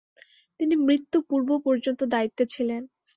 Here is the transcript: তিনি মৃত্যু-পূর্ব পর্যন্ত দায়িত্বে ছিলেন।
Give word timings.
তিনি 0.59 0.75
মৃত্যু-পূর্ব 0.81 1.49
পর্যন্ত 1.65 2.01
দায়িত্বে 2.13 2.43
ছিলেন। 2.53 2.81